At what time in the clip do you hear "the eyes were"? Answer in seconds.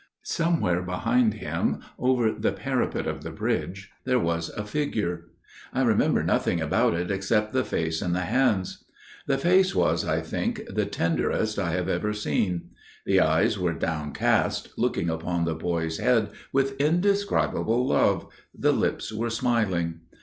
13.05-13.73